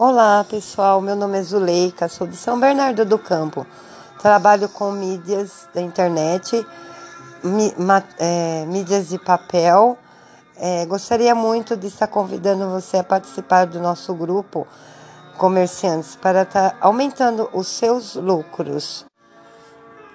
[0.00, 3.66] Olá pessoal, meu nome é Zuleika, sou de São Bernardo do Campo.
[4.22, 6.64] Trabalho com mídias da internet,
[8.16, 9.98] é, mídias de papel.
[10.56, 14.68] É, gostaria muito de estar convidando você a participar do nosso grupo
[15.36, 19.04] comerciantes para estar aumentando os seus lucros.